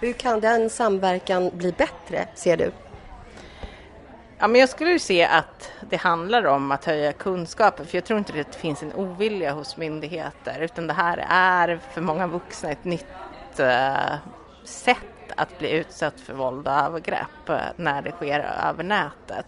[0.00, 2.72] Hur kan den samverkan bli bättre, ser du?
[4.42, 8.18] Ja, men jag skulle se att det handlar om att höja kunskapen, för jag tror
[8.18, 12.84] inte det finns en ovilja hos myndigheter, utan det här är för många vuxna ett
[12.84, 13.06] nytt
[13.60, 14.14] uh,
[14.64, 19.46] sätt att bli utsatt för våld och övergrepp uh, när det sker över nätet.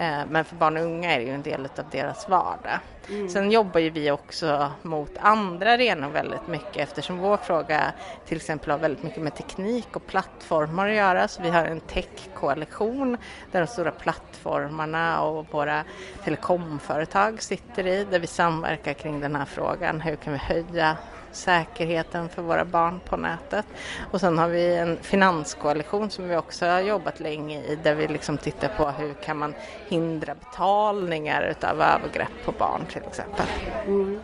[0.00, 2.78] Uh, men för barn och unga är det ju en del av deras vardag.
[3.08, 3.28] Mm.
[3.28, 7.92] Sen jobbar ju vi också mot andra arenor väldigt mycket eftersom vår fråga
[8.26, 11.28] till exempel har väldigt mycket med teknik och plattformar att göra.
[11.28, 13.16] Så vi har en techkoalition
[13.52, 15.84] där de stora plattformarna och våra
[16.24, 20.00] telekomföretag sitter i där vi samverkar kring den här frågan.
[20.00, 20.96] Hur kan vi höja
[21.32, 23.66] säkerheten för våra barn på nätet.
[24.10, 28.08] Och sen har vi en finanskoalition som vi också har jobbat länge i där vi
[28.08, 29.54] liksom tittar på hur kan man
[29.88, 33.46] hindra betalningar utav övergrepp på barn till exempel.
[33.86, 34.20] Mm.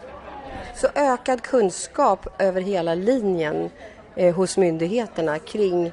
[0.74, 3.70] Så ökad kunskap över hela linjen
[4.16, 5.92] eh, hos myndigheterna kring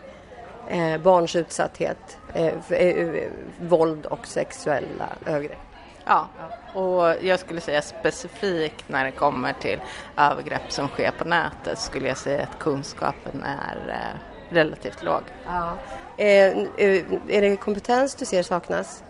[0.67, 5.64] eh, barns utsatthet, eh, eh, eh våld och sexuella övergrepp.
[6.05, 6.27] Ja,
[6.73, 9.79] och jag skulle säga specifikt när det kommer till
[10.17, 15.21] övergrepp som sker på nätet skulle jag säga att kunskapen är eh, relativt låg.
[15.45, 15.77] Ja.
[16.17, 19.03] Eh, eh, är det kompetens du ser saknas?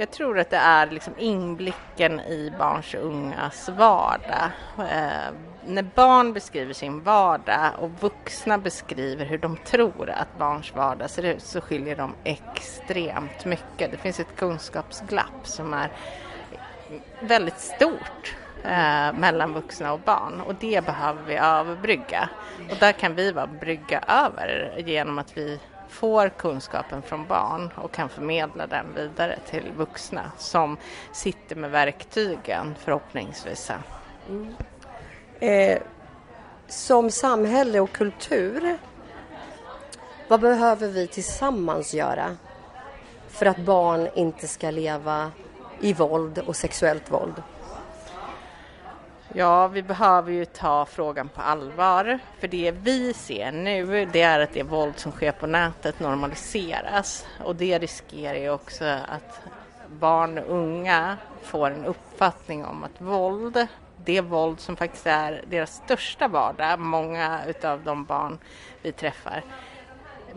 [0.00, 4.50] Jag tror att det är liksom inblicken i barns och ungas vardag.
[4.78, 5.34] Eh,
[5.66, 11.22] när barn beskriver sin vardag och vuxna beskriver hur de tror att barns vardag ser
[11.22, 13.90] ut så skiljer de extremt mycket.
[13.90, 15.90] Det finns ett kunskapsglapp som är
[17.20, 22.28] väldigt stort eh, mellan vuxna och barn och det behöver vi överbrygga.
[22.70, 27.92] Och där kan vi vara brygga över genom att vi får kunskapen från barn och
[27.92, 30.76] kan förmedla den vidare till vuxna som
[31.12, 33.70] sitter med verktygen förhoppningsvis.
[34.28, 34.54] Mm.
[35.40, 35.78] Eh,
[36.68, 38.78] som samhälle och kultur,
[40.28, 42.36] vad behöver vi tillsammans göra
[43.28, 45.32] för att barn inte ska leva
[45.80, 47.42] i våld och sexuellt våld?
[49.32, 52.18] Ja, vi behöver ju ta frågan på allvar.
[52.38, 57.26] För det vi ser nu, det är att det våld som sker på nätet normaliseras.
[57.44, 59.40] Och det riskerar ju också att
[59.88, 63.66] barn och unga får en uppfattning om att våld,
[64.04, 68.38] det våld som faktiskt är deras största vardag, många utav de barn
[68.82, 69.44] vi träffar,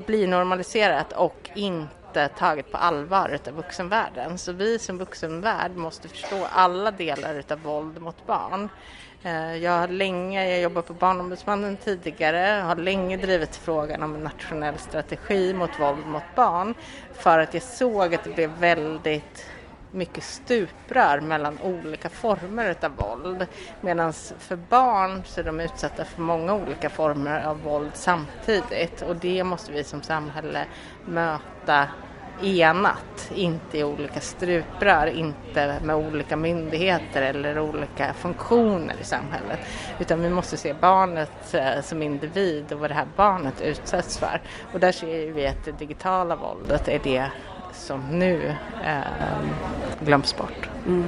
[0.06, 4.38] blir normaliserat och inte inte taget på allvar utav vuxenvärlden.
[4.38, 8.70] Så vi som vuxenvärld måste förstå alla delar utav våld mot barn.
[9.24, 14.24] Eh, jag har länge, jag jobbar på Barnombudsmannen tidigare, har länge drivit frågan om en
[14.24, 16.74] nationell strategi mot våld mot barn
[17.14, 19.46] för att jag såg att det blev väldigt
[19.92, 23.48] mycket stuprör mellan olika former utav våld.
[23.82, 29.16] Medan för barn så är de utsatta för många olika former av våld samtidigt och
[29.16, 30.66] det måste vi som samhälle
[31.06, 31.88] möta
[32.44, 39.60] enat, inte i olika stuprör, inte med olika myndigheter eller olika funktioner i samhället.
[40.00, 44.42] Utan vi måste se barnet eh, som individ och vad det här barnet utsätts för.
[44.74, 47.32] Och där ser vi att det digitala våldet är det
[47.74, 48.56] som nu
[48.86, 49.02] eh,
[50.00, 50.70] glöms bort.
[50.88, 51.08] Mm.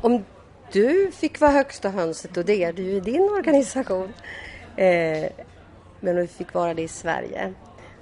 [0.00, 0.24] Om
[0.72, 4.12] du fick vara högsta hönset och det är du i din organisation
[4.76, 5.30] eh,
[6.00, 7.52] men du fick vara det i Sverige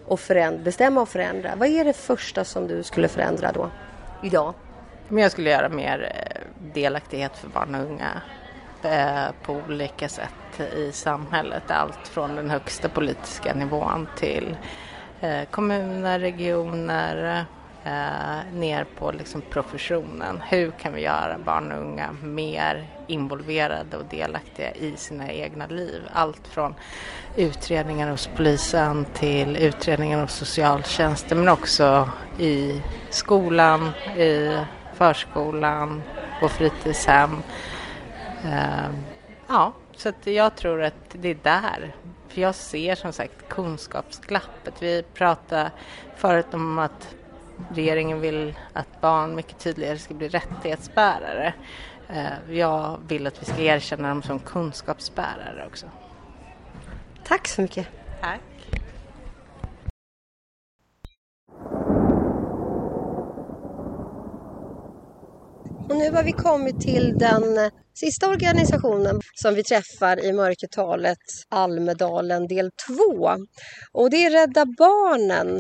[0.07, 1.57] och förändra, bestämma och förändra.
[1.57, 3.71] Vad är det första som du skulle förändra då,
[4.23, 4.55] idag?
[5.09, 6.41] Men jag skulle göra mer eh,
[6.75, 8.23] delaktighet för barn och unga
[8.83, 11.71] eh, på olika sätt i samhället.
[11.71, 14.57] Allt från den högsta politiska nivån till
[15.21, 17.45] Eh, kommuner, regioner,
[17.85, 20.43] eh, ner på liksom professionen.
[20.49, 26.03] Hur kan vi göra barn och unga mer involverade och delaktiga i sina egna liv?
[26.13, 26.75] Allt från
[27.37, 34.59] utredningar hos polisen till utredningar hos socialtjänsten men också i skolan, i
[34.95, 36.03] förskolan,
[36.41, 37.43] på fritidshem.
[38.45, 38.91] Eh,
[39.49, 41.95] ja, så att jag tror att det är där.
[42.35, 44.75] För jag ser som sagt kunskapsglappet.
[44.83, 45.71] Vi pratade
[46.17, 47.15] förut om att
[47.75, 51.55] regeringen vill att barn mycket tydligare ska bli rättighetsbärare.
[52.09, 55.87] Ehm, jag vill att vi ska erkänna dem som kunskapsbärare också.
[57.25, 57.89] Tack så mycket.
[58.21, 58.41] Tack.
[65.89, 71.19] nu har vi kommit till den sista organisationen som vi träffar i mörkertalet
[71.49, 73.37] Almedalen del 2.
[73.93, 75.59] Och det är Rädda Barnen.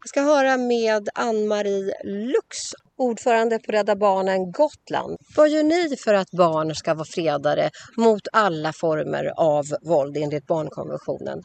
[0.00, 2.56] Jag ska höra med Ann-Marie Lux,
[2.98, 5.16] ordförande på Rädda Barnen Gotland.
[5.36, 10.46] Vad gör ni för att barn ska vara fredade mot alla former av våld enligt
[10.46, 11.42] barnkonventionen?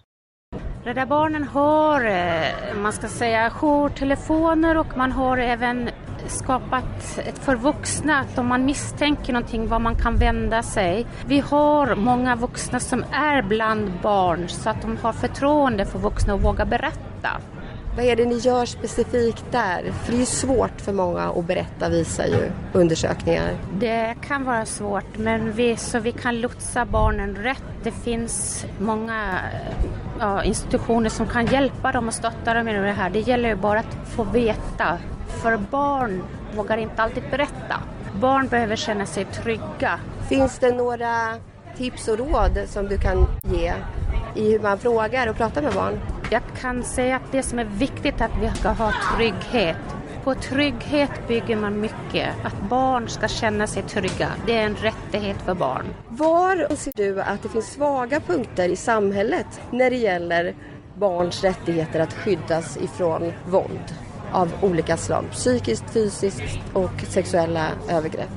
[0.84, 5.90] Rädda Barnen har, eh, man ska säga, jourtelefoner och man har även
[6.30, 11.06] skapat ett för vuxna att om man misstänker någonting var man kan vända sig.
[11.26, 16.34] Vi har många vuxna som är bland barn så att de har förtroende för vuxna
[16.34, 17.42] och vågar berätta.
[17.96, 19.92] Vad är det ni gör specifikt där?
[19.92, 23.50] För det är ju svårt för många att berätta visar ju undersökningar.
[23.80, 27.64] Det kan vara svårt men vi, så vi kan lotsa barnen rätt.
[27.84, 29.40] Det finns många
[30.20, 33.10] ja, institutioner som kan hjälpa dem och stötta dem i det här.
[33.10, 34.98] Det gäller ju bara att få veta.
[35.42, 36.24] För barn
[36.56, 37.76] vågar inte alltid berätta.
[38.22, 40.00] Barn behöver känna sig trygga.
[40.30, 41.38] Finns det några
[41.78, 43.74] tips och råd som du kan ge
[44.36, 46.00] i hur man frågar och pratar med barn?
[46.32, 49.78] Jag kan säga att det som är viktigt är att vi ska ha trygghet.
[50.24, 52.30] På trygghet bygger man mycket.
[52.44, 55.86] Att barn ska känna sig trygga, det är en rättighet för barn.
[56.10, 60.56] Var ser du att det finns svaga punkter i samhället när det gäller
[60.96, 63.94] barns rättigheter att skyddas ifrån våld
[64.34, 65.26] av olika slag?
[65.32, 68.30] Psykiskt, fysiskt och sexuella övergrepp.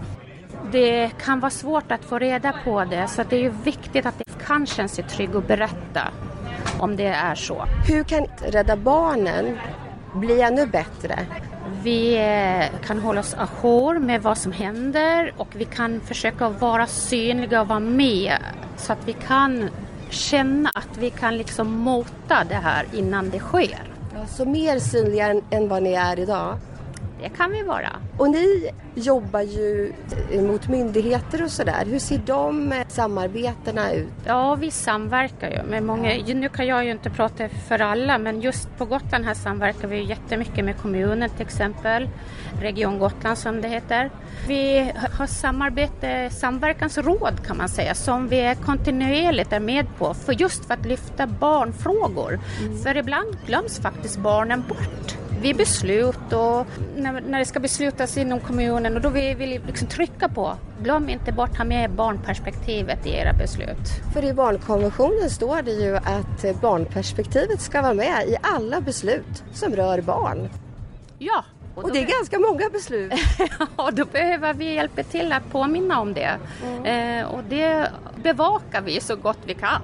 [0.73, 4.19] Det kan vara svårt att få reda på det så det är ju viktigt att
[4.19, 6.01] det kan känna sig trygg och berätta
[6.79, 7.65] om det är så.
[7.89, 9.59] Hur kan Rädda Barnen
[10.15, 11.19] bli ännu bättre?
[11.83, 16.87] Vi eh, kan hålla oss ajour med vad som händer och vi kan försöka vara
[16.87, 18.37] synliga och vara med
[18.77, 19.69] så att vi kan
[20.11, 23.92] känna att vi kan liksom mota det här innan det sker.
[24.29, 26.59] Så mer synliga än vad ni är idag?
[27.23, 27.91] Det kan vi vara.
[28.17, 29.93] Och ni jobbar ju
[30.33, 31.85] mot myndigheter och sådär.
[31.87, 34.09] Hur ser de samarbetena ut?
[34.27, 36.13] Ja, vi samverkar ju med många.
[36.27, 40.05] Nu kan jag ju inte prata för alla, men just på Gotland här samverkar vi
[40.05, 42.09] jättemycket med kommunen till exempel.
[42.61, 44.11] Region Gotland som det heter.
[44.49, 50.65] Vi har samarbete, samverkansråd kan man säga, som vi kontinuerligt är med på, för just
[50.65, 52.41] för att lyfta barnfrågor.
[52.61, 52.79] Mm.
[52.79, 56.67] För ibland glöms faktiskt barnen bort vid beslut och
[56.97, 61.09] när, när det ska beslutas inom kommunen och då vill vi liksom trycka på glöm
[61.09, 63.89] inte bort ha med barnperspektivet i era beslut.
[64.13, 69.77] För i barnkonventionen står det ju att barnperspektivet ska vara med i alla beslut som
[69.77, 70.49] rör barn.
[71.19, 71.45] Ja.
[71.75, 73.13] Och, och det är ganska många beslut.
[73.77, 76.39] ja, då behöver vi hjälpa till att påminna om det.
[76.65, 77.21] Mm.
[77.21, 77.91] Eh, och det
[78.23, 79.83] bevakar vi så gott vi kan.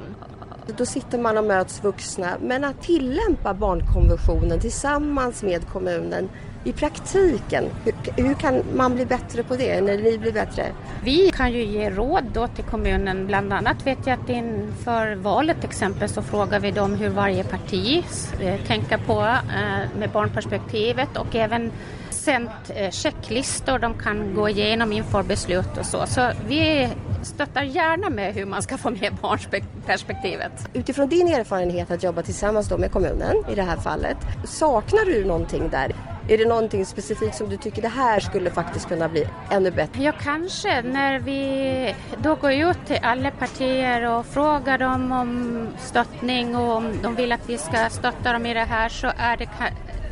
[0.77, 2.37] Då sitter man och möts vuxna.
[2.41, 6.29] Men att tillämpa barnkonventionen tillsammans med kommunen
[6.65, 9.81] i praktiken, hur, hur, kan man bli bättre på det?
[9.81, 10.67] När ni blir bättre?
[11.05, 13.27] Vi kan ju ge råd då till kommunen.
[13.27, 18.05] Bland annat vet jag att inför valet exempel så frågar vi dem hur varje parti
[18.41, 21.73] eh, tänker på eh, med barnperspektivet och även
[22.11, 26.07] sänt eh, checklistor de kan gå igenom inför beslut och så.
[26.07, 26.89] Så vi
[27.23, 30.69] stöttar gärna med hur man ska få med barnperspektivet.
[30.73, 35.69] Utifrån din erfarenhet att jobba tillsammans med kommunen i det här fallet, saknar du någonting
[35.69, 35.93] där?
[36.29, 40.03] Är det någonting specifikt som du tycker det här skulle faktiskt kunna bli ännu bättre?
[40.03, 40.83] Ja, kanske.
[40.83, 46.93] När vi då går ut till alla partier och frågar dem om stöttning och om
[47.03, 49.49] de vill att vi ska stötta dem i det här så är det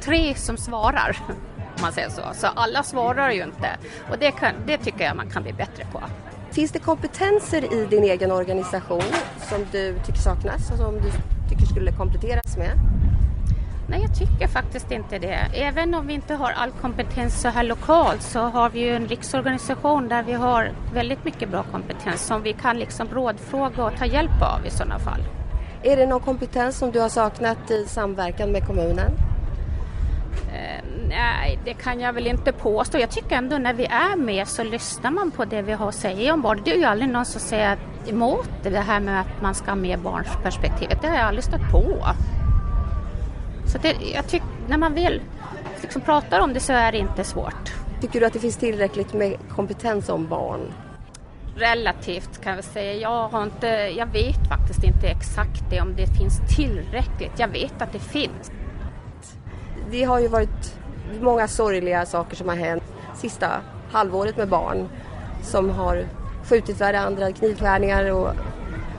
[0.02, 1.18] tre som svarar.
[1.57, 2.22] Om man säger så.
[2.34, 3.68] Så alla svarar ju inte
[4.11, 6.02] och det, kan, det tycker jag man kan bli bättre på.
[6.57, 9.02] Finns det kompetenser i din egen organisation
[9.50, 11.11] som du tycker saknas och som du
[11.50, 12.70] tycker skulle kompletteras med?
[13.88, 15.38] Nej, jag tycker faktiskt inte det.
[15.54, 19.09] Även om vi inte har all kompetens så här lokalt så har vi ju en
[19.09, 24.07] riksorganisation där vi har väldigt mycket bra kompetens som vi kan liksom rådfråga och ta
[24.07, 25.20] hjälp av i sådana fall.
[25.82, 29.11] Är det någon kompetens som du har saknat i samverkan med kommunen?
[30.66, 32.98] Eh, nej, det kan jag väl inte påstå.
[32.98, 35.94] Jag tycker ändå när vi är med så lyssnar man på det vi har att
[35.94, 36.60] säga om barn.
[36.64, 39.76] Det är ju aldrig någon som säger emot det här med att man ska ha
[39.76, 41.02] med barnsperspektivet.
[41.02, 42.06] Det har jag aldrig stött på.
[43.66, 45.20] Så det, jag tycker, när man vill
[45.82, 47.72] liksom prata om det så är det inte svårt.
[48.00, 50.72] Tycker du att det finns tillräckligt med kompetens om barn?
[51.56, 52.94] Relativt kan jag säga.
[52.94, 57.32] Jag, har inte, jag vet faktiskt inte exakt det om det finns tillräckligt.
[57.38, 58.50] Jag vet att det finns.
[59.91, 60.78] Det har ju varit
[61.20, 62.82] många sorgliga saker som har hänt
[63.14, 63.51] sista
[63.91, 64.89] halvåret med barn
[65.43, 66.05] som har
[66.45, 68.30] skjutit varandra, knivskärningar och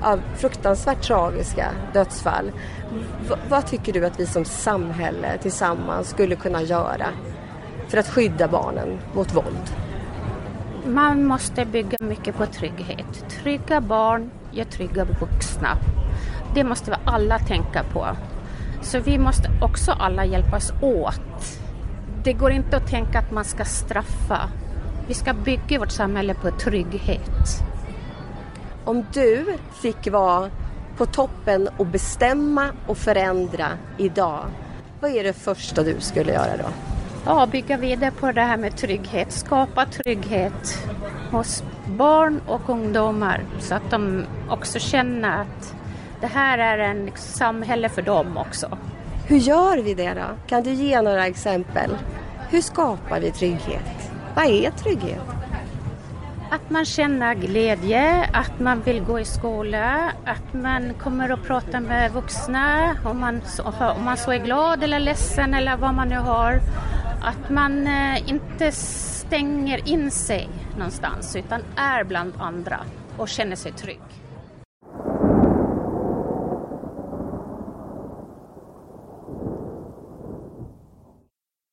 [0.02, 2.52] ja, fruktansvärt tragiska dödsfall.
[3.30, 7.08] V vad tycker du att vi som samhälle tillsammans skulle kunna göra
[7.88, 9.76] för att skydda barnen mot våld?
[10.86, 13.26] Man måste bygga mycket på trygghet.
[13.30, 15.78] Trygga barn ger trygga vuxna.
[16.56, 18.08] Det måste vi alla tänka på.
[18.82, 21.60] Så vi måste också alla hjälpas åt.
[22.24, 24.50] Det går inte att tänka att man ska straffa.
[25.08, 27.64] Vi ska bygga vårt samhälle på trygghet.
[28.86, 29.46] Om du
[29.82, 30.50] fick vara
[30.98, 33.68] på toppen och bestämma och förändra
[33.98, 34.46] idag,
[35.00, 36.70] vad är det första du skulle göra då?
[37.26, 40.88] Ja, bygga vidare på det här med trygghet, skapa trygghet
[41.32, 45.76] hos barn och ungdomar så att de också känner att
[46.22, 48.78] det här är en samhälle för dem också.
[49.28, 50.48] Hur gör vi det då?
[50.48, 51.98] Kan du ge några exempel?
[52.50, 54.12] Hur skapar vi trygghet?
[54.36, 55.22] Vad är trygghet?
[56.52, 61.80] Att man känner glädje, att man vill gå i skola, att man kommer och pratar
[61.80, 63.42] med vuxna om man,
[63.98, 66.60] om man så är glad eller ledsen eller vad man nu har.
[67.22, 72.80] Att man eh, inte stänger in sig någonstans utan är bland andra
[73.18, 74.00] och känner sig trygg.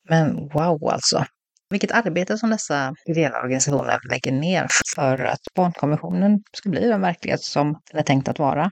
[0.08, 1.24] Men wow alltså!
[1.70, 7.42] Vilket arbete som dessa ideella organisationer lägger ner för att barnkonventionen ska bli den verklighet
[7.42, 8.70] som den är tänkt att vara.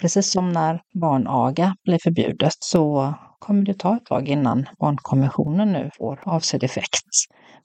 [0.00, 5.90] Precis som när barnaga blir förbjudet så kommer det ta ett tag innan barnkonventionen nu
[5.98, 7.06] får avsedd effekt.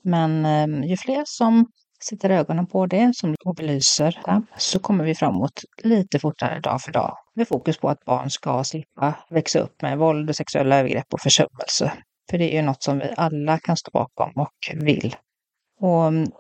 [0.04, 1.66] Men eh, ju fler som
[2.10, 6.92] sätter ögonen på det, som belyser det, så kommer vi framåt lite fortare dag för
[6.92, 7.18] dag.
[7.36, 11.94] Med fokus på att barn ska slippa växa upp med våld, sexuella övergrepp och försummelse.
[12.30, 15.16] För det är ju något som vi alla kan stå bakom och vill.
[15.80, 16.32] Och mm,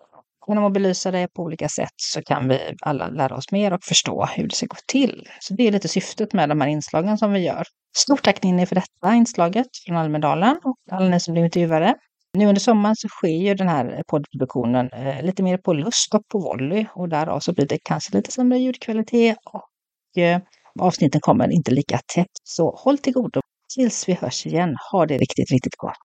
[0.48, 3.84] genom att belysa det på olika sätt så kan vi alla lära oss mer och
[3.84, 5.28] förstå hur det ska gå till.
[5.40, 7.64] Så det är lite syftet med de här inslagen som vi gör.
[7.98, 11.96] Stort tack Ninni för detta inslaget från Almedalen och alla ni som blev intervjuade.
[12.34, 16.28] Nu under sommaren så sker ju den här poddproduktionen eh, lite mer på lust och
[16.28, 20.42] på volley och därav så blir det kanske lite sämre ljudkvalitet och eh,
[20.80, 22.32] avsnitten kommer inte lika tätt.
[22.44, 23.42] Så håll till godo
[23.76, 24.76] tills vi hörs igen.
[24.92, 26.07] Ha det riktigt, riktigt gott.